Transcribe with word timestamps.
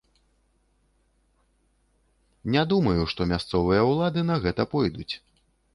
Не 2.57 2.65
думаю, 2.73 2.99
што 3.13 3.29
мясцовыя 3.35 3.81
ўлады 3.91 4.27
на 4.33 4.41
гэта 4.47 4.61
пойдуць. 4.75 5.11